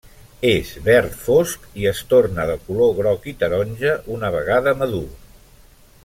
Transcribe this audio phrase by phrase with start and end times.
[0.51, 5.07] És verd fosc i es torna de color groc i taronja una vegada madur.